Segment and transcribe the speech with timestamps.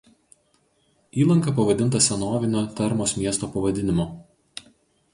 [1.25, 4.13] Įlanka pavadinta senovinio Termos miesto pavadinimu.